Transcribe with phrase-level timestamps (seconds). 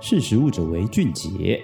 [0.00, 1.60] 识食物者为俊杰。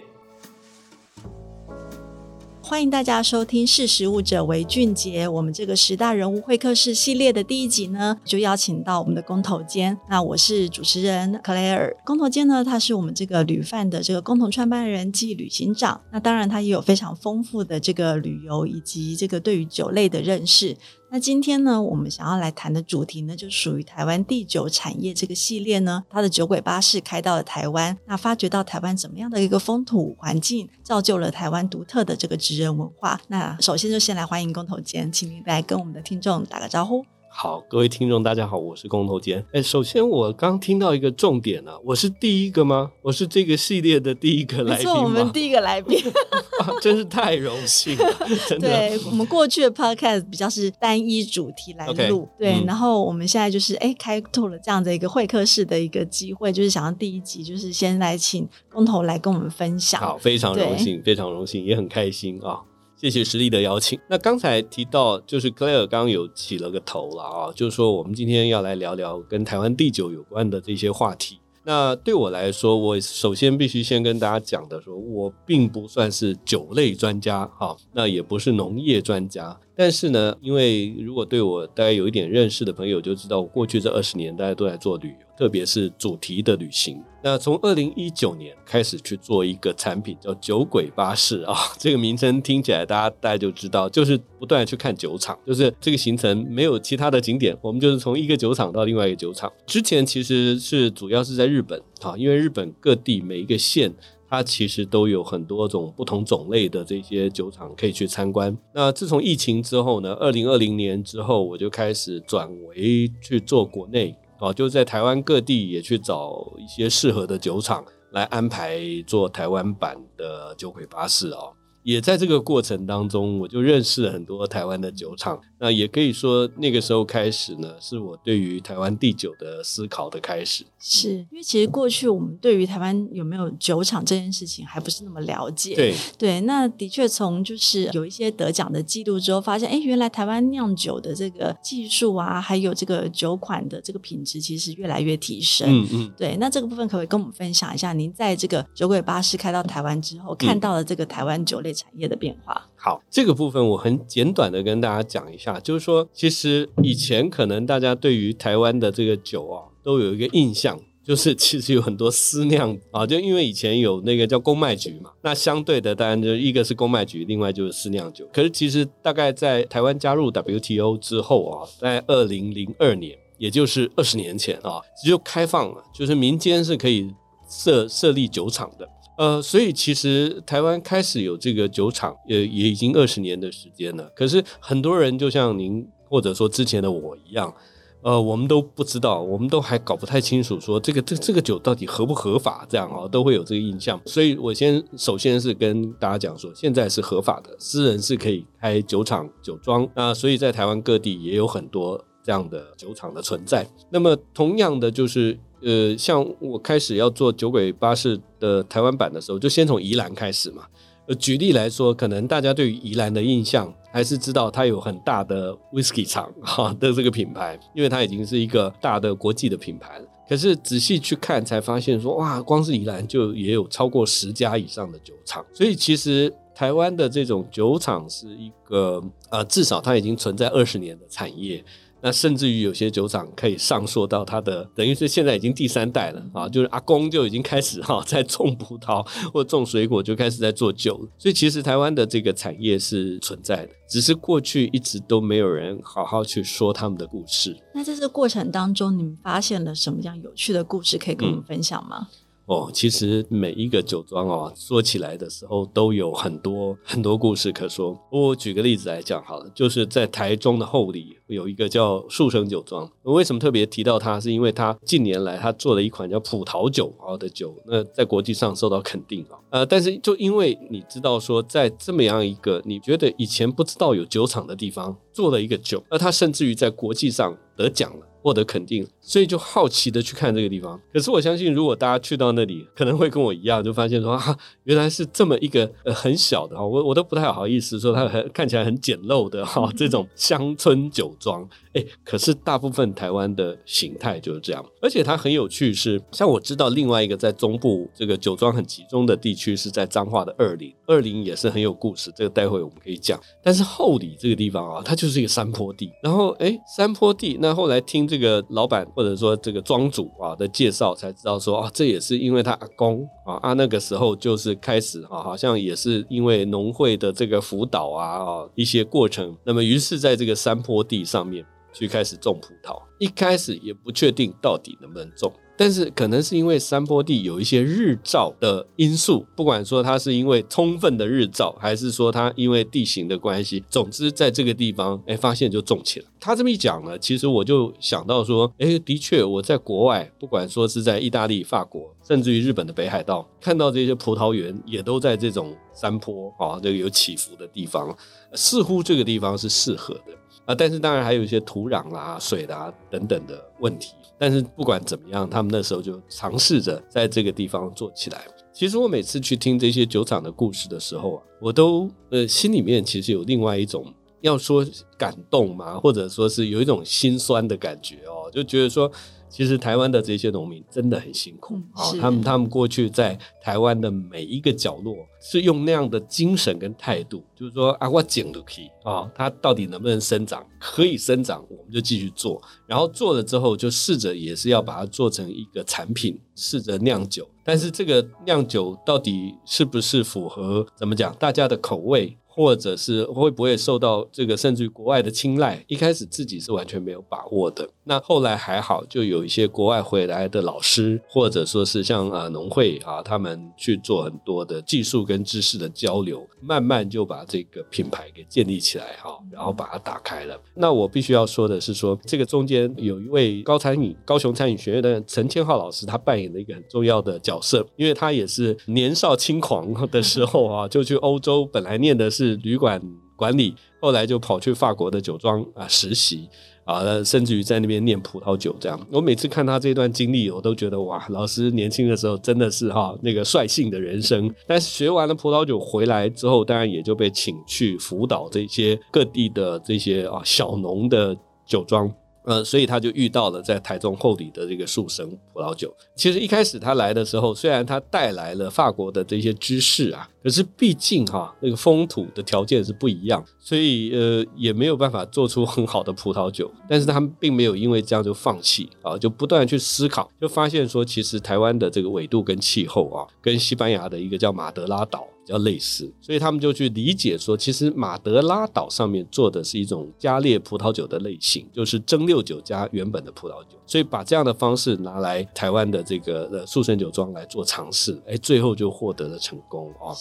[2.60, 9.96] 欢迎大家收听《识食物者为俊杰》，我们这个十大人物会客室系列的第一集呢，就邀请到我们的工头坚。
[10.10, 11.94] 那我是主持人 Claire。
[12.04, 16.00] 工头坚呢，他是我们这个旅饭的这个共同创办人暨旅行长。
[16.10, 20.76] 那当然，他也有非常丰富的这个旅游以及这个对于酒类的认识。
[21.14, 33.20] 那今天呢，我们想要来谈的主题呢，就属于台湾第九产业这个系列呢，它的酒鬼巴士开到了台湾，那发掘到台湾怎么样的一个风土环境，造就了台湾独特的这个职人文化。
[33.28, 37.06] 那首先就先来欢迎工头间，请您来跟我们的听众打个招呼。
[37.36, 39.44] 好，各位听众，大家好，我是工头坚。
[39.52, 42.92] 哎，首先我刚听到一个重点啊，我是第一个吗？
[43.02, 44.94] 我是这个系列的第一个来宾吗？
[44.94, 45.98] 是我们第一个来宾，
[46.62, 48.16] 啊，真是太荣幸了，
[48.48, 48.68] 真的。
[48.68, 60.00] 对，我们过去的 podcast 比较是单一主题来录，okay, 对，嗯，然后我们现在就是哎开拓了这样的一个会客室的一个机会，就是想要第一集就是先来请工头来跟我们分享。
[60.00, 62.60] 好，非常荣幸，非常荣幸，也很开心啊。
[62.96, 63.98] 谢谢实力的邀请。
[64.08, 71.38] 那刚才提到，就是克莱尔刚刚有起了个头了啊，就是说我们今天要来聊聊跟台湾地酒有关的这些话题。
[71.66, 79.58] 那对我来说，我首先必须先跟大家讲的说，我并不算是酒类专家哈，那也不是农业专家。
[79.76, 87.02] 但是呢，因为如果对我大概有一点认识的朋友就知道，我过去这二十年大家都在做旅游，特别是主题的旅行。
[87.22, 99.52] 那从二零一九年开始去做一个产品，叫酒鬼巴士啊， 这个名称听起来大家大家就知道，就是不断去看酒厂，就是这个行程没有其他的景点，我们就是从一个酒厂到另外一个酒厂。
[99.66, 103.92] 之前其实是主要是在日本啊，因为日本各地每一个县。
[104.34, 108.56] 它其实都有很多种不同种类的这些酒厂可以去参观。
[108.74, 121.52] 那自从疫情之后呢，二零二零年之后，我就开始转为去做国内哦，就在台湾各地也去找一些适合的酒厂来安排做台湾版的酒鬼巴士哦。
[121.84, 125.38] 也在这个过程当中，我就认识了很多台湾的酒厂。
[125.58, 130.64] 那也可以说，那个时候开始呢，是我对于台湾地酒的思考的开始。
[130.78, 135.74] 是因为其实过去我们对于台湾有没有酒厂这件事情还不是那么了解。
[135.74, 145.68] 对对，那的确从就是有一些得奖的记录之后，发现哎，原来台湾酿酒的这个技术啊，还有这个酒款的这个品质，其实越来越提升。
[145.70, 146.12] 嗯嗯。
[146.16, 147.92] 对，那这个部分可不可以跟我们分享一下？
[147.92, 152.70] 您在这个酒鬼巴士开到台湾之后，看到了这个台湾酒类产业的变化。
[152.76, 168.26] 好，这个部分我很简短的跟大家讲一下，就是说，其实以前可能大家对于台湾的这个酒啊，都有一个印象， 就是其实有很多私酿啊，就因为以前有那个叫公卖局嘛，那相对的当然就一个是公卖局，另外就是私酿酒。
[168.32, 177.12] 可是其实大概在台湾加入 WTO 之后啊，在二零零二年，也就是二十年前啊，就开放了，就是民间是可以
[177.48, 178.88] 设设立酒厂的。
[179.16, 184.10] 呃，所以其实台湾开始有这个酒厂，也也已经二十年的时间了。
[184.16, 187.54] 可是很多人就像您或者说之前的我一样，
[188.02, 194.00] 呃，我们都不知道，我们都还搞不太清楚，说这个这这个酒到底合不合法，这样啊，都会有这个印象。
[194.04, 199.88] 所以我先首先是跟大家讲说，现在是合法的，私人是可以开酒厂酒庄。
[199.94, 203.64] 那所以在台湾各地也有很多这样的酒厂的存在。
[203.90, 205.38] 那么同样的就是。
[205.64, 210.64] 呃，像我开始要做酒鬼巴士的台湾版的时候，就先从宜兰开始嘛。
[211.06, 220.06] 呃，举例来说，可能大家对于宜兰的印象还是知道它有很大的 whisky 厂哈的这个品牌，因为它已经是一个大的国际的品牌了。
[220.26, 225.44] 可是仔细去看，才发现说，哇，光是宜兰就也有超过十家以上的酒厂。
[225.52, 231.62] 所以其实台湾的这种酒厂是一个呃，至少它已经存在二十年的产业。
[232.04, 241.08] 那甚至于有些酒厂可以上溯到他的，等于是现在已经第三代了啊，就是阿公就已经开始哈 在种葡萄或种水果，就开始在做酒了。
[241.16, 247.56] 所以其实台湾的这个产业是存在的，只是过去一直都没有人好好去说他们的故事。
[247.72, 252.08] 那在这个过程当中，你们发现了什么样有趣的故事可以跟我们分享吗？
[252.10, 257.98] 嗯哦，其实每一个酒庄哦，说起来的时候都有很多很多故事可说。
[258.10, 262.90] 我举个例子来讲好了，就是在台中的后里有一个叫树生酒庄。
[263.02, 264.20] 我为什么特别提到它？
[264.20, 269.38] 是因为它近年来它做了一款叫葡萄酒啊的酒，那在国际上受到肯定啊。
[269.50, 278.06] 呃，但是就因为你知道说，在这么样一个你觉得以前不知道有酒厂的地方做了一个酒，而它甚至于在国际上得奖了。
[278.24, 280.80] 获得肯定，所以就好奇的去看这个地方。
[280.90, 291.46] 可是我相信，如果大家去到那里，可能会跟我一样，就发现说啊，原来是这么一个呃很小的哈，我我都不太好意思说它很看起来很简陋的哈这种乡村酒庄。
[291.74, 303.20] 哎，可是大部分台湾的形态就是这样，而且它很有趣是，像我知道另外一个在中部这个酒庄很集中的地区是在彰化的二林，二林也是很有故事，这个待会我们可以讲。
[303.42, 321.44] 但是后里这个地方啊，它就是一个山坡地，然后哎，山坡地，那后来听这个老板或者说这个庄主啊的介绍才知道说啊，这也是因为他阿公啊啊那个时候就是开始啊，好像也是因为农会的这个辅导啊啊一些过程，那么于是在这个山坡地上面。
[321.76, 336.06] 去开始种葡萄，一开始也不确定到底能不能种，但是可能是因为山坡地有一些日照的因素，不管说它是因为充分的日照，还是说它因为地形的关系，总之在这个地方，哎，发现就种起来。
[336.18, 347.96] 他这么一讲呢，其实我就想到说，哎，的确我在国外，不管说是在意大利、法国，甚至于日本的北海道，看到这些葡萄园也都在这种山坡啊，这个有起伏的地方，
[348.34, 350.12] 似乎这个地方是适合的。
[350.44, 353.94] 啊，但是当然还有一些土壤啦、水啦、等等的问题。
[354.18, 358.26] 但是不管怎么样，他们那时候就尝试着在这个地方做起来。
[358.52, 364.64] 其实我每次去听这些酒厂的故事的时候啊，我都呃心里面其实有另外一种要说
[364.98, 368.92] 感动嘛，或者说是有一种心酸的感觉哦，就觉得说。
[369.28, 380.46] 其实台湾的这些农民真的很辛苦啊，他们他们过去在台湾的每一个角落，是用那样的精神跟态度，就是说啊，我捡都可以啊，它到底能不能生长？
[380.60, 382.40] 可以生长，我们就继续做。
[382.66, 387.28] 然后做了之后，就试着也是要把它做成一个产品，试着酿酒。
[387.44, 392.16] 但是这个酿酒到底是不是符合怎么讲大家的口味？
[392.34, 395.64] 或者是会不会受到这个甚至于国外的青睐？
[395.68, 397.68] 一开始自己是完全没有把握的。
[397.84, 410.36] 那后来还好，就有一些国外回来的老师，或者说是像啊农会啊，他们去做很多的技术跟知识的交流，慢慢就把这个品牌给建立起来哈，然后把它打开了。
[410.54, 422.23] 那我必须要说的是说，这个中间有一位高餐饮高雄餐饮学院的陈千浩老师，他扮演了一个很重要的角色，因为他也是年少轻狂的时候啊，就去欧洲，本来念的是。
[422.24, 422.80] 是旅馆
[423.16, 426.28] 管理，后来就跑去法国的酒庄啊实习
[426.64, 428.56] 啊，甚至于在那边念葡萄酒。
[428.58, 434.32] 这样，我每次看他这段经历，我都觉得哇，老师年轻的时候真的是哈那个率性的人生。
[434.46, 441.16] 但是学完了葡萄酒回来之后，当然也就被请去辅导这些各地的这些啊小农的
[441.46, 441.92] 酒庄。
[442.24, 445.74] 呃，所以他就遇到了在台中后里的这个树生葡萄酒。
[445.94, 456.50] 其实一开始他来的时候，虽然他带来了法国的这些知识啊，可是毕竟哈、那个风土的条件是不一样，所以呃也没有办法做出很好的葡萄酒。
[456.68, 465.06] 但是他们并没有因为这样就放弃啊，就不断去思考，就发现说其实台湾的这个纬度跟气候啊，跟西班牙的一个叫马德拉岛。
[465.24, 479.96] 比较类似，所以他们就去理解说，其实马德拉岛上面做的是一种加烈葡萄酒的类型，就是蒸馏酒加原本的葡萄酒，所以把这样的方式拿来台湾的这个呃速生酒庄来做尝试，哎，最后就获得了成功啊。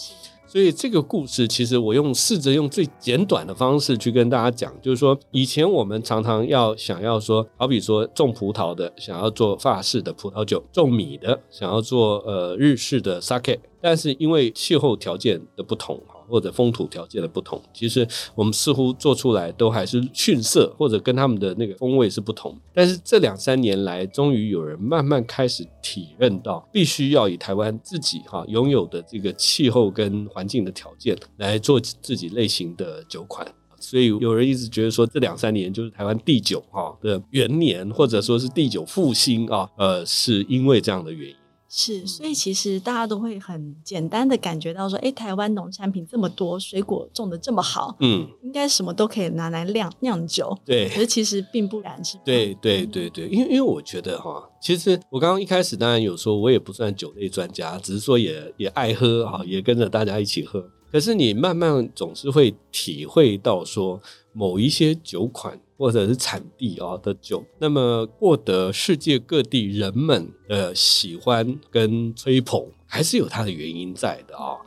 [0.54, 16.00] 所以这个故事，其实我用试着用最简短的方式去跟大家讲，就是说，以前我们常常要想要说，好比说种葡萄的想要做法式的葡萄酒，种米的想要做呃日式的 sake，但是因为气候条件的不同。
[16.28, 22.56] 或者风土条件的不同，其实我们似乎做出来都还是逊色，或者跟他们的那个风味是不同。
[22.72, 33.46] 但是这两三年来，终于有人慢慢开始体认到，必须要以台湾自己哈拥有的这个气候跟环境的条件来做自己类型的酒款。
[33.78, 41.36] 所以有人一直觉得说，这两三年就是台湾地酒哈的元年，或者说是地酒复兴啊，呃，是因为这样的原因。
[41.76, 50.56] 是，所以其实大家都会很简单的感觉到说，哎，台湾农产品这么多，水果种的这么好，嗯，应该什么都可以拿来酿酿酒。
[50.64, 52.16] 对，可是其实并不然，是。
[52.24, 60.64] 对对对对，因为因为我觉得哈，其实我刚刚一开始当然有说，我也不算酒类专家，只是说也也爱喝哈，也跟着大家一起喝。
[60.92, 64.00] 可是你慢慢总是会体会到说，
[64.32, 65.58] 某一些酒款。
[65.76, 74.58] 或者是产地啊的酒，那么获得世界各地人们的喜欢跟吹捧，还是有它的原因在的啊。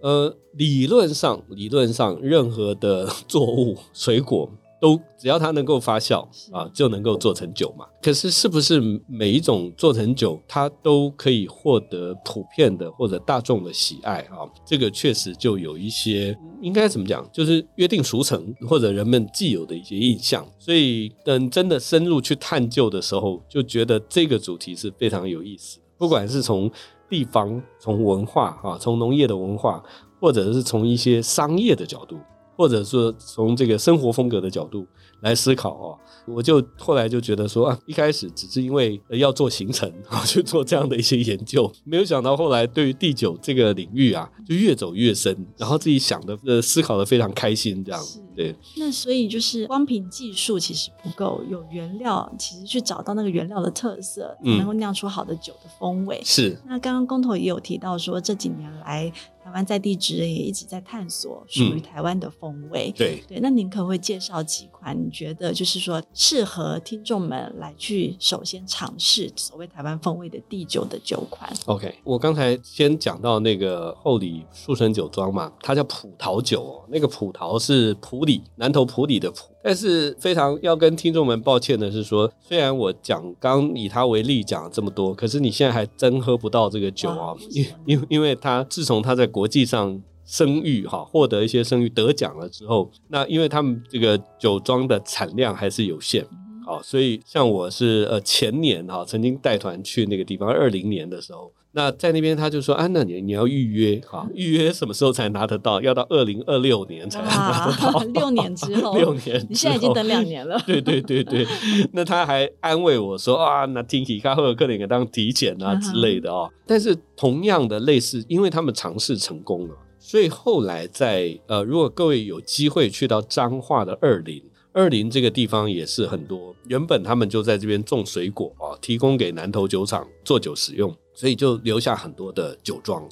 [0.00, 4.50] 呃，理论上，理论上，任何的 作物水果
[4.84, 6.20] 都只要它能够发酵
[6.52, 7.86] 啊，就能够做成酒嘛。
[8.02, 14.44] 可是是不是每一种做成酒，它都可以获得普遍的或者大众的喜爱啊？
[14.62, 20.46] 这个确实就有一些应该怎么讲，就是约定俗成或者人们既有的一些印象。
[20.58, 25.78] 所以等真的深入去探究的时候，就觉得这个主题是非常有意思。
[25.96, 26.70] 不管是从
[27.08, 29.82] 地方、从文化啊，从农业的文化，
[30.20, 32.18] 或者是从一些商业的角度。
[32.56, 34.86] 或者说从这个生活风格的角度
[35.20, 48.00] 来思考哦，我就后来就觉得说啊，一开始只是因为要做行程 然后，去做这样的一些研究，没有想到后来对于第九这个领域啊，就越走越深，然后自己想的呃思考的非常开心，这样
[48.36, 48.54] 对。
[48.76, 56.20] 那所以就是光凭技术其实不够，有原料，其实去找到那个原料的特色，能够酿出好的酒的风味。
[56.24, 56.58] 是。
[56.66, 59.12] 那刚刚工头也有提到说，这几年来。
[59.54, 62.92] 台湾在地职人也一直在探索属于台湾的风味。
[62.96, 79.53] 嗯、对对，那您可不可以介绍几款你觉得就是说适合听众们来去首先尝试所谓台湾风味的地酒的酒款？OK，我刚才先讲到那个后里树生酒庄嘛，它叫葡萄酒哦，那个葡萄是普里南投普里的埔。
[79.66, 96.26] 但是非常要跟听众们抱歉的是说，虽然我讲刚以他为例讲了这么多，可是你现在还真喝不到这个酒啊，因因因为他自从他在国际上声誉哈，获得一些声誉得奖了之后，那因为他们这个酒庄的产量还是有限，
[96.66, 101.50] 好，所以像我是呃前年哈曾经带团去那个地方，二零年的时候。
[101.76, 105.80] 那在那边他就说啊，那你你要预约哈，预约什么时候才拿得到？
[105.82, 110.56] 要到二零二六年才拿得到，六年之后， 六年，你现在已经等两年了。
[110.64, 111.44] 对对对对，
[111.92, 116.48] 那他还安慰我说啊，那听起卡赫尔克林给当体检啊之类的哦。
[116.64, 124.42] 但是同样的类似，因为他们尝试成功了，所以后来在呃，如果各位有机会去到彰化的二林。
[124.74, 133.08] 二林这个地方也是很多，原本他们就在这边种水果啊，提供给南投酒厂做酒使用，所以就留下很多的酒庄。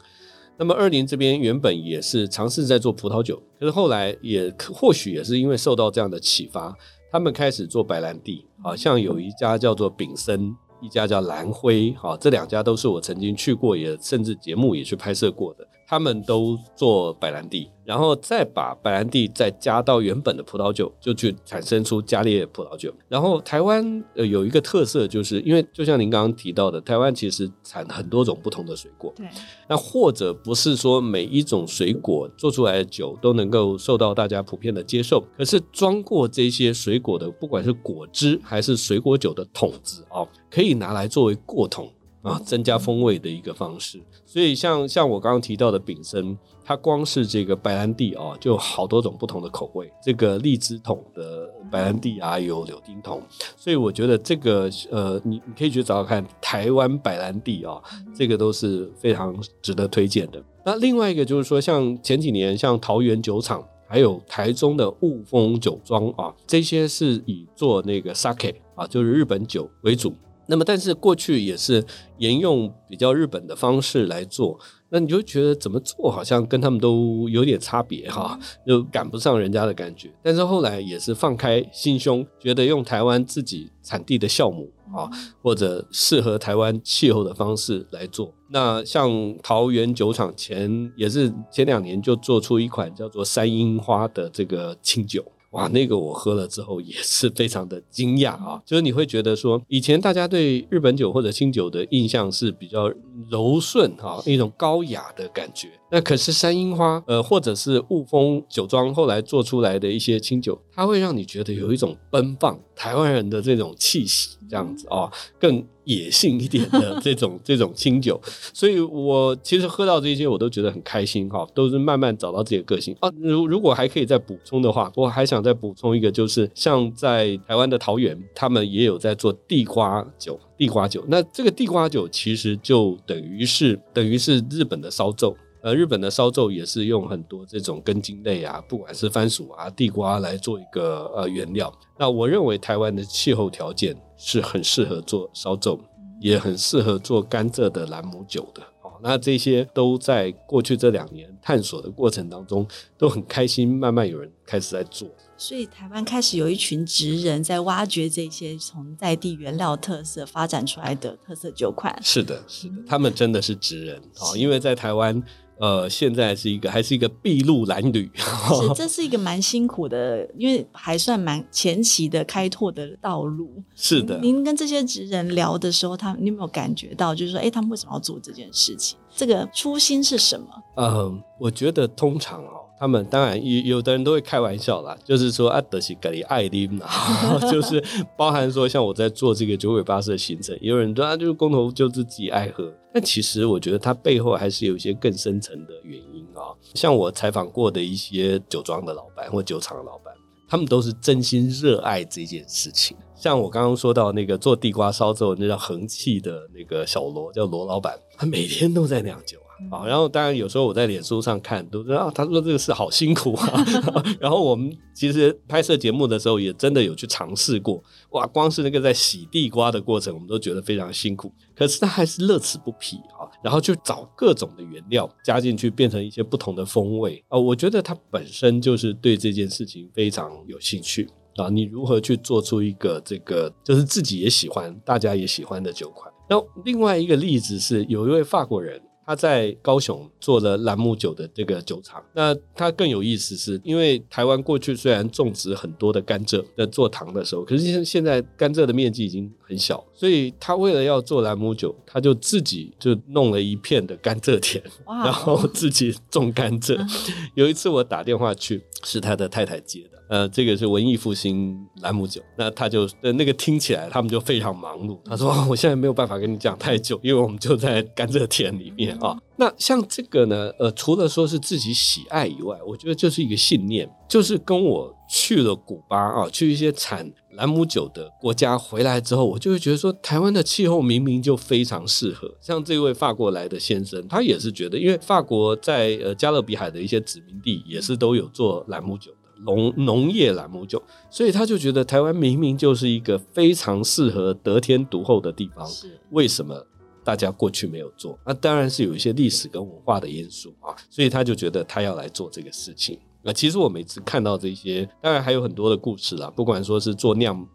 [0.58, 6.76] 那么二林这边原本也是尝试在做葡萄酒，可是后来也或许也是因为受到这样的启发，
[7.12, 15.64] 他们开始做白兰地，好像有一家叫做炳森，一家叫蓝辉，好，这两家都是我曾经去过，也甚至节目也去拍摄过的。
[15.92, 22.90] 他们都做白兰地，然后再把白兰地再加到原本的葡萄酒，就去产生出加烈葡萄酒。
[23.10, 29.12] 然后台湾呃有一个特色，就是因为就像您刚刚提到的，台湾其实产很多种不同的水果。
[29.14, 29.26] 对。
[29.68, 41.92] 那或者不是说每一种水果做出来的酒都能够受到大家普遍的接受，可是装过这些水果的，不管是果汁还是水果酒的桶子哦，可以拿来作为过桶。
[42.22, 44.00] 啊，增加风味的一个方式。
[44.24, 49.92] 所以像像我刚刚提到的炳生，它光是这个白兰地啊，就好多种不同的口味。
[50.02, 53.20] 这个荔枝桶的白兰地啊，有柳丁桶。
[53.56, 57.82] 所以我觉得这个呃，你你可以去找找看台湾白兰地啊，
[58.14, 60.42] 这个都是非常值得推荐的。
[60.64, 70.14] 那另外一个就是说，像前几年像桃园酒厂，还有台中的雾峰酒庄啊，这些是以做那个 sake 啊，就是日本酒为主。
[70.52, 71.82] 那么，但是过去也是
[72.18, 74.58] 沿用比较日本的方式来做，
[74.90, 80.10] 那你就觉得怎么做好像跟他们都有点差别哈，就赶不上人家的感觉。
[80.22, 85.08] 但是后来也是放开心胸，觉得用台湾自己产地的酵母啊，
[85.42, 88.34] 或者适合台湾气候的方式来做。
[88.50, 89.10] 那像
[89.42, 95.24] 桃园酒厂前也是前两年就做出一款叫做山樱花的这个清酒。
[95.52, 98.62] 哇，那个我喝了之后也是非常的惊讶啊！
[98.64, 102.90] 就是你会觉得说，以前大家对日本酒或者清酒的印象是比较
[103.30, 105.68] 柔顺哈，一种高雅的感觉。
[105.94, 118.18] 那可是山樱花，呃，或者是雾峰酒庄后来做出来的一些清酒，它会让你觉得有一种奔放台湾人的这种气息，这样子啊，更野性一点的 这种这种清酒。
[118.54, 123.12] 所以我其实喝到这些，我都觉得很开心哈，都是慢慢找到自己的个性啊。
[123.20, 131.04] 如如果还可以再补充的话，我还想再补充一个，就是像在台湾的桃园，他们也有在做地瓜酒，地瓜酒。
[131.08, 135.34] 那这个地瓜酒其实就等于是等于是日本的烧酎。
[135.62, 141.72] 呃，日本的烧酎也是用很多这种根茎类啊，不管是番薯啊、地瓜来做一个呃原料。
[141.96, 145.78] 那我认为台湾的气候条件是很适合做烧酎，
[146.20, 148.60] 也很适合做甘蔗的兰姆酒的。
[148.82, 152.66] 哦，那这些都在过去这两年探索的过程当中，
[152.98, 155.08] 都很开心，慢慢有人开始在做。
[155.36, 161.96] 所以台湾开始有一群职人在挖掘这些从在地原料特色发展出来的特色酒款。
[162.02, 165.22] 是的，是的，他们真的是职人啊，因为在台湾。
[165.62, 168.10] 呃，现在是一个还是一个筚路蓝缕。
[168.16, 173.48] 是，这是一个蛮辛苦的，因为还算蛮前期的开拓的道路。
[173.76, 178.98] 是的，您跟这些职人聊的时候，他你有没有感觉到，就是说，哎，他们为什么要做这件事情？
[179.14, 180.46] 这个初心是什么？
[180.78, 182.61] 嗯，我觉得通常哦。
[182.82, 186.90] 他们当然有有的人都会开玩笑啦，就是说啊，德西格里爱丁啊，
[187.48, 187.80] 就是
[188.16, 196.50] 包含说像我在做这个九鬼巴士的行程，有人说啊，就是工头就自己爱喝，但其实我觉得它背后还是有一些更深层的原因啊。
[196.74, 200.12] 像我采访过的一些酒庄的老板或酒厂的老板，
[200.48, 202.96] 他们都是真心热爱这件事情。
[203.14, 209.38] 像我刚刚说到那个做地瓜烧之后，那叫恒气的那个小罗，叫罗老板，他每天都在酿酒。
[209.38, 213.64] 啊，然后当然有时候我在脸书上看，都知道他说这个事好辛苦啊。
[214.20, 217.82] 然后我们其实拍摄节目的时候，也真的有去尝试过。
[218.10, 221.32] 哇，光是那个在洗地瓜的过程，我们都觉得非常辛苦。
[221.54, 227.38] 可是他还是乐此不疲啊，然后去找各种的原料加进去，变成一些不同的风味啊。
[227.38, 231.48] 我觉得他本身就是对这件事情非常有兴趣啊。
[231.48, 236.12] 你如何去做出一个这个就是自己也喜欢、大家也喜欢的酒款？
[236.28, 238.80] 那另外一个例子是，有一位法国人。
[239.04, 256.78] 他在高雄做了兰姆酒的这个酒厂，那他更有意思是，因为台湾过去虽然种植很多的甘蔗，在做糖的时候，可是现现在甘蔗的面积已经很小，所以他为了要做兰姆酒，他就自己就弄了一片的甘蔗田，然后自己种甘蔗。
[257.34, 260.01] 有一次我打电话去，是他的太太接的。
[260.12, 264.98] 呃，这个是文艺复兴兰姆酒，那他就呃那个听起来他们就非常忙碌。
[265.06, 282.30] 他说、 “我现在没有办法跟你讲太久，因为我们就在甘蔗田里面啊。”那像这个呢，呃，除了说是自己喜爱以外，我觉得就是一个信念，就是跟我去了古巴啊，去一些产兰姆酒的国家回来之后，我就会觉得说，台湾的气候明明就非常适合。
[282.38, 289.10] 像这位法国来的先生，他也是觉得，因为法国在呃加勒比海的一些殖民地也是都有做兰姆酒。
[289.44, 296.66] 农农业栏目就，所以他就觉得台湾明明就是一个非常适合得天独厚的地方，是为什么
[297.04, 298.18] 大家过去没有做？
[298.24, 302.98] 那当然是有一些历史跟文化的因素啊，所以他就觉得他要来做这个事情。
[303.24, 307.46] 那其实我每次看到这些，当然还有很多的故事啦，不管说是做酿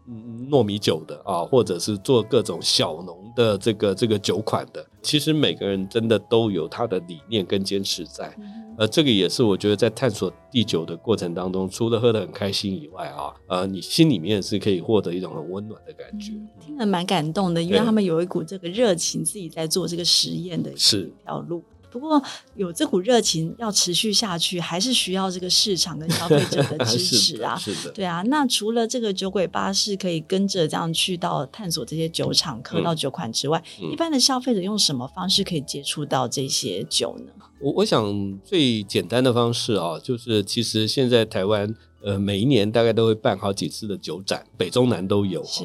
[0.50, 8.34] 糯米酒的啊，或者是做各种小农的这个这个酒款的，其实每个人真的都有他的理念跟坚持在。
[8.78, 16.32] 呃，这个也是我觉得在探索地酒的过程当中，除了喝得很开心以外啊，呃，你心里面是可以获得一种很温暖的感觉。
[16.32, 21.62] 嗯、听得蛮感动的，因为他们有一股这个热情，自己在做这个实验的一条路。
[21.90, 22.22] 不过
[22.54, 27.56] 有这股热情要持续下去，还是需要这个市场跟消费者的支持啊。
[27.58, 28.22] 是的，是的，对啊。
[28.26, 37.32] 那除了这个酒鬼巴士可以跟着这样去到探索这些酒厂，喝到酒款之外，嗯、一般的消费者用什么方式可以接触到这些酒呢？
[37.60, 45.42] 我我想最简单的方式啊，就是其实现在台湾呃每一年大概都会办好几次的酒展，北中南都有。
[45.44, 45.64] 是。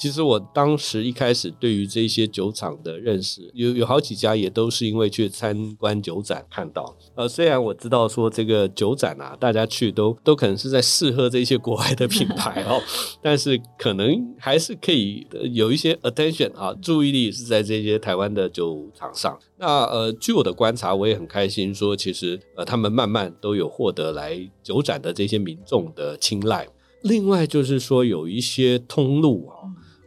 [0.00, 6.96] 其实我当时一开始对于这些酒厂的认识，有有好几家也都是因为去参观酒展看到。
[7.14, 12.80] 呃，虽然我知道说这个酒展啊，大家去都都可能是在试喝这些国外的品牌哦，
[13.20, 19.38] 但是可能还是可以有一些 attention 啊，注意力是在这些台湾的酒厂上。
[19.58, 26.66] 那呃，据我的观察，我也很开心说，其实呃，他们慢慢都有获得来酒展的这些民众的青睐。
[27.02, 29.59] 另外就是说，有一些通路啊。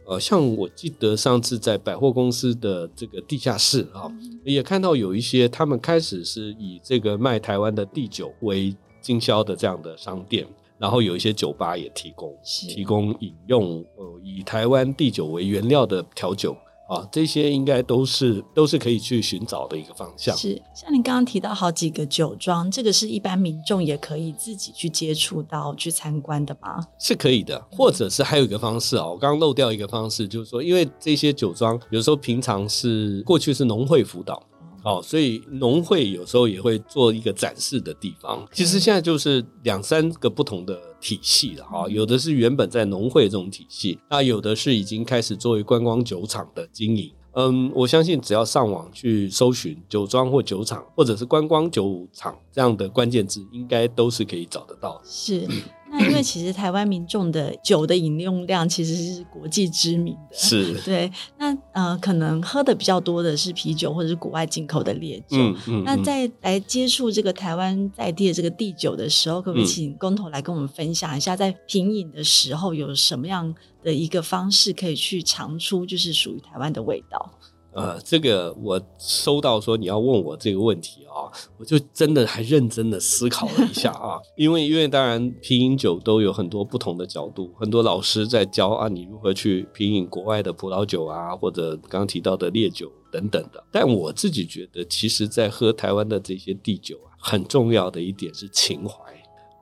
[0.06, 4.12] 呃，像我记得上次在百货公司的这个地下室啊，
[4.44, 10.46] 也看到有一些他们开始是以这个卖台湾的地酒为经销的这样的商店，
[10.78, 16.56] 然后有一些酒吧也提供提供饮用呃以台湾地酒为原料的调酒。
[16.94, 20.36] 啊，这些应该都是都是可以去寻找的一个方向。
[20.38, 26.86] 是，像您刚刚提到好几个酒庄，这个是一般民众也可以自己去接触到、去参观的吗？
[27.00, 34.42] 是可以的，或者是还有一个方式啊，我刚刚漏掉一个方式，就是说，因为这些酒庄有时候平常是过去是农会辅导。
[34.86, 38.46] 哦，所以农会有时候也会做一个展示的地方。
[38.52, 47.12] 其实现在就是两三个不同的体系了啊，有的是原本在农会这种体系，那有的是已经开始作为观光酒厂的经营。
[47.34, 55.02] 嗯，我相信只要上网去搜寻酒庄或酒厂，或者是观光酒厂这样的关键字，应该都是可以找得到。
[55.04, 55.46] 是。
[55.94, 61.12] 那因为其实台湾民众的酒的饮用量其实是国际知名的，是对。
[61.38, 65.38] 那呃，可能喝的比较多的是啤酒或者是国外进口的烈酒。
[65.38, 65.84] 嗯嗯。
[65.86, 73.54] 那在来接触这个台湾在地的这个地酒的时候，可不可以请工头来跟我们分享一下，在品饮的时候有什么样
[73.84, 77.32] 的一个方式可以去尝出就是属于台湾的味道？
[77.74, 81.26] 呃，这个我收到说你要问我这个问题啊，
[81.58, 93.64] 我就真的还认真的思考了一下啊， 因为因为当然品饮酒都有很多不同的角度，很多老师在教啊，你如何去品饮国外的葡萄酒啊，或者刚刚提到的烈酒等等的。
[93.72, 99.00] 但我自己觉得，其实在喝台湾的这些地酒啊，很重要的一点是情怀，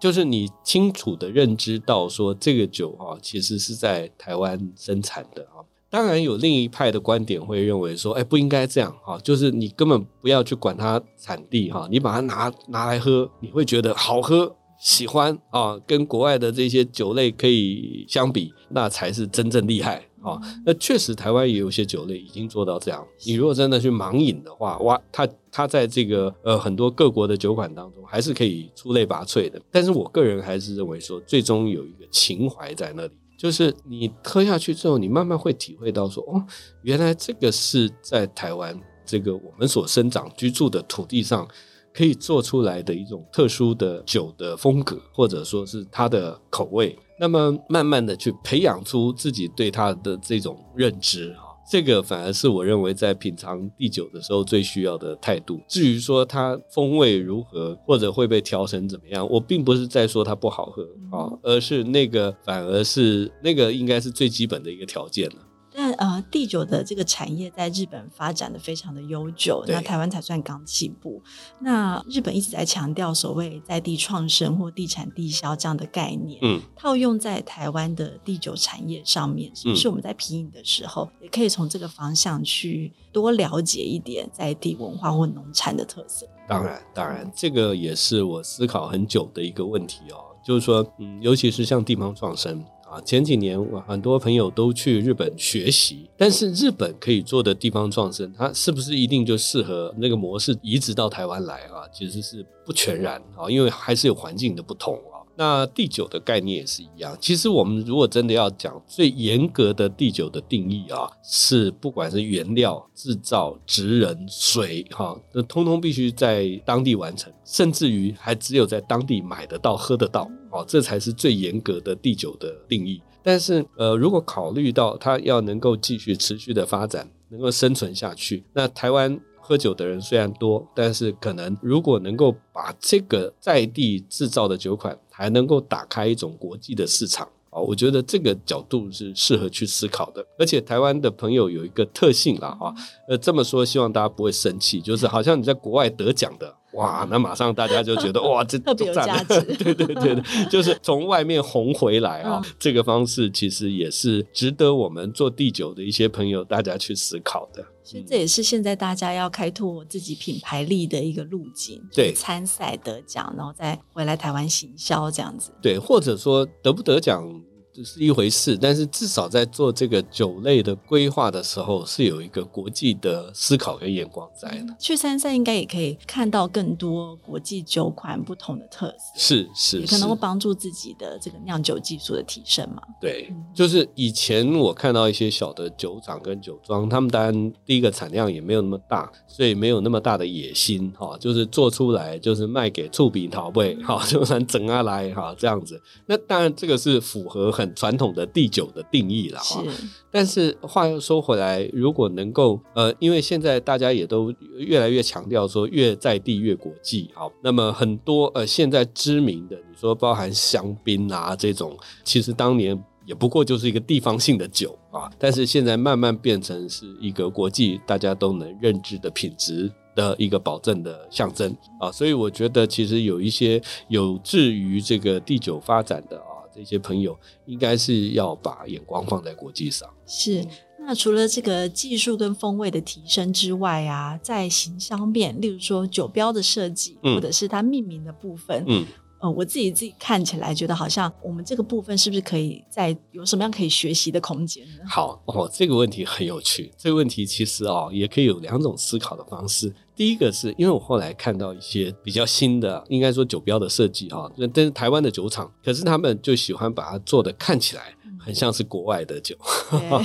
[0.01, 5.63] 就是你清楚的认知到说这个酒啊，其实是在台湾生产的啊。
[5.91, 20.39] 当然有另一派的观点会认为说，哎，不应该这样哈，就是你根本不要去管它产地哈，你把它拿拿来喝，你会觉得好喝、喜欢啊，跟国外的这些酒类可以相比，那才是真正厉害啊。
[20.65, 23.05] 那确实台湾也有些酒类已经做到这样。
[23.25, 29.61] 你如果真的去盲饮的话，哇，它它在这个呃很多各国的酒款当中还是可以出类拔萃的。
[29.69, 33.11] 但是我个人还是认为说，最终有一个情怀在那里。
[33.41, 36.45] 就是你喝下去之后，你慢慢会体会到说，哦，
[36.83, 41.47] 原来这个是在台湾这个我们所生长居住的土地上
[41.91, 46.95] 可以做出来的一种特殊的酒的风格，或者说是它的口味。
[47.19, 51.50] 那么慢慢的去培养出自己对它的这种认知啊。
[51.71, 55.57] 这个反而是我认为在品尝地酒的时候最需要的态度。
[55.69, 60.83] 至于说它风味如何，或者会被调成怎么样，我并不是在说它不好喝
[61.17, 65.35] 啊，而是那个反而是那个应该是最基本的一个条件了。
[65.73, 71.21] 但呃，地酒的这个产业在日本发展的非常的悠久，那台湾才算刚起步。
[71.59, 86.27] 那日本一直在强调所谓在地创生或地产地销这样的概念，嗯，套用在台湾的地酒产业上面，是不是我们在皮影的时候，也可以从这个方向去多了解一点在地文化或农产的特色？
[86.47, 92.61] 当然，当然，这个也是我思考很久的一个问题哦，就是说，嗯，尤其是像地方创生。
[92.91, 101.87] 啊，前几年我很多朋友都去日本学习，但是日本可以做的地方创生，它是不是一定就适合那个模式移植到台湾来啊？
[101.93, 104.99] 其实是不全然啊，因为还是有环境的不同。
[105.41, 107.17] 那地酒的概念也是一样。
[107.19, 123.01] 其实我们如果真的要讲最严格的地酒的定义啊，是不管是原料、制造、职人、水，哈，那通通必须在当地完成，甚至于还只有在当地买得到、喝得到，哦，这才是最严格的地酒的定义。
[123.23, 129.19] 但是，呃，如果考虑到它要能够继续持续的发展，能够生存下去，那台湾。
[129.51, 140.25] 喝酒的人虽然多，但是可能如果能够把这个在地制造的酒款，还能够打开一种国际的市场啊，我觉得这个角度是适合去思考的。
[140.39, 142.73] 而且台湾的朋友有一个特性啦，啊，
[143.09, 146.55] 呃，这么说希望大家不会生气，就是好像你在国外得奖的。
[146.73, 149.41] 哇，那马上大家就觉得哇，这 特别有价值。
[149.55, 157.63] 对对对对， 就是从外面红回来啊，嗯、这个方式其实也是值得我们做第九的一些朋友大家去思考的。
[157.83, 161.81] 所以这也是现在大家要开拓自己品牌力的一个路径。
[161.93, 165.51] 对，参赛得奖，然后再回来台湾行销这样子。
[165.61, 167.41] 对，或者说得不得奖。
[167.81, 174.75] 这是一回事，但是至少在做这个酒类的规划的时候，是有一个国际的思考跟眼光在的。
[174.77, 182.83] 去参赛应该也可以看到更多国际酒款不同的特色，是是，是，也可能会帮助自己的这个酿酒技术的提升嘛。
[183.01, 195.81] 对，嗯、就是以前我看到一些小的酒厂跟酒庄，他们当然第一个产量也没有那么大，所以没有那么大的野心哈，就是做出来就是卖给厝边头尾哈， 就算整下来哈这样子。
[196.05, 197.70] 那当然这个是符合很。
[197.71, 199.63] 很传统的地酒的定义了哈，
[200.11, 226.21] 但是话又说回来，如果能够呃，因为现在大家也都越来越强调说越在地越国际，啊，那么很多呃现在知名的，你说包含香槟啊这种，其实当年也不过就是一个地方性的酒啊，但是现在慢慢变成是一个国际大家都能认知的品质的一个保证的象征啊，所以我觉得其实有一些有志于这个地酒发展的。
[226.53, 229.89] 这些朋友应该是要把眼光放在国际上。
[230.05, 230.45] 是，
[230.79, 238.85] 那除了这个技术跟风味的提升之外啊，在行销面，例如说酒标的设计，或者是它命名的部分，嗯。
[239.21, 244.83] 呃，我自己自己看起来觉得好像我们这个部分是不是可以在有什么样可以学习的空间呢？
[244.89, 246.71] 好哦，这个问题很有趣。
[246.75, 249.71] 这个问题其实哦，也可以有两种思考的方式。
[249.95, 259.37] 第一个是因为我后来看到一些比较新的，应该说酒标的设计哈，那但是台湾的酒厂，可是他们就喜欢把它做的看起来很像是国外的酒。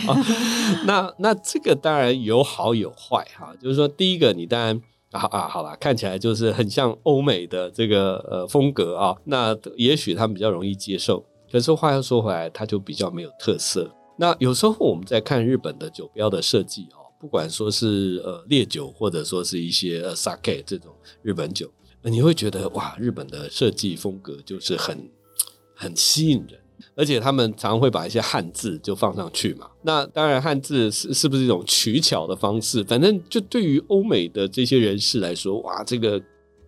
[0.84, 4.82] 那那这个当然有好有坏哈，就是说第一个你当然。
[5.16, 11.24] 啊啊，好啦，看起来就是很像欧美的这个呃风格啊，那也许他们比较容易接受。
[11.50, 13.90] 可是话又说回来，它就比较没有特色。
[14.18, 21.70] 那有时候我们在看日本的酒标的设计哦，不管说是呃烈酒，或者说是一些呃 sake 这种日本酒，
[22.02, 25.08] 你会觉得哇，日本的设计风格就是很
[25.74, 26.60] 很吸引人。
[26.96, 29.68] 而且他们常会把一些汉字就放上去嘛。
[29.82, 32.82] 那当然，汉字是是不是一种取巧的方式？
[32.82, 36.20] 反正就对于欧美的这些人士来说，哇，这个。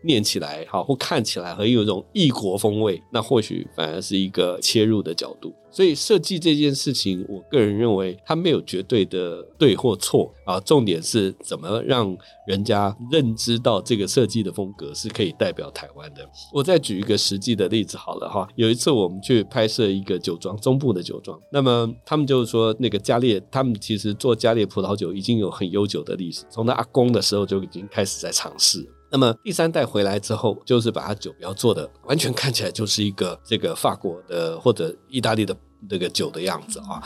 [0.08, 5.54] 念起来好，或看起来很有一种异国风味，那或许反而是一个切入的角度。
[5.70, 12.16] 所以设计这件事情，我个人认为它没有绝对的对或错啊，重点是怎么让
[12.46, 16.26] 人家认知到这个设计的风格是可以代表台湾的。
[16.54, 28.88] 我再举一个实际的例子好了哈，有一次我们去拍摄一个酒庄，中部的酒庄，那么他们就是说那个嘉烈，他们其实做嘉烈葡萄酒已经有很悠久的历史，从他阿公的时候就已经开始在尝试。
[29.10, 35.56] 那么第三代回来之后，就是把它酒标做的完全看起来就是一个这个法国的或者意大利的
[35.88, 37.02] 那个酒的样子啊。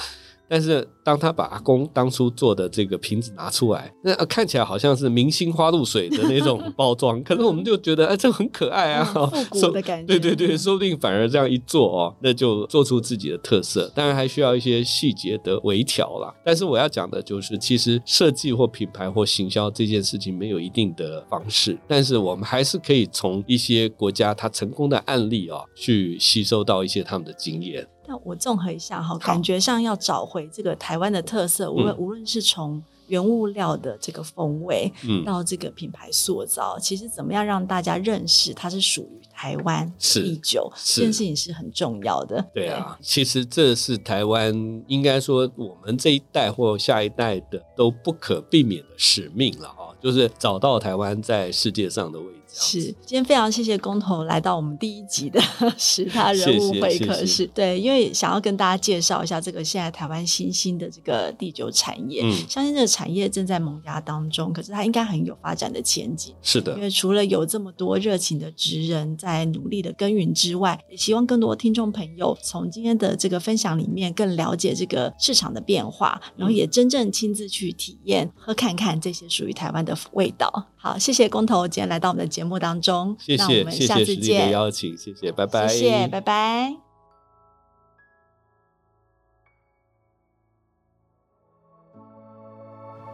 [0.52, 10.18] 但是当他把阿公当初做的这个瓶子拿出来，那看起来好像是明星花露水的那种包装， 可是我们就觉得哎，这很可爱啊，复古的感觉。
[10.18, 13.90] 对对对，说不定反而这样一做哦，那就做出自己的特色。
[13.94, 16.30] 当然还需要一些细节的微调啦。
[16.44, 27.88] 但是我要讲的就是，其实设计或品牌或行销这件事情没有一定的方式，但是我们还是可以从一些国家它成功的案例啊，去吸收到一些他们的经验。
[28.06, 42.40] 那我综合一下哈，感觉上要找回这个台湾的特色，无论无论是从原物料的这个风味，嗯，到这个品牌塑造，其实怎么样让大家认识它是属于台湾地酒，这件事情是很重要的。
[42.54, 44.54] 对啊，其实这是台湾
[44.86, 52.38] 应该说我们这一代或下一代的都不可避免的使命了啊，就是找到台湾在世界上的位置。
[52.54, 55.40] 是，今天非常谢谢工头来到我们第一集的
[55.78, 57.46] 十大人物会客室。
[57.46, 66.34] 对，因为想要跟大家介绍一下这个现在台湾新兴的这个第九产业，嗯，相信这个产业正在萌芽当中，可是它应该很有发展的前景。
[66.42, 80.68] 是的，因为除了有这么多热情的职人在努力的耕耘之外，也希望更多听众朋友从今天的这个分享里面更了解这个市场的变化，然后也真正亲自去体验、喝看看这些属于台湾的味道。
[80.76, 84.14] 好，谢谢工头今天来到我们的节目当中，谢谢，那我们下次见。
[84.14, 86.76] 谢谢实力的邀请，谢谢，拜拜，谢谢，拜拜。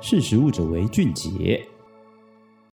[0.00, 1.67] 识时务者为俊杰。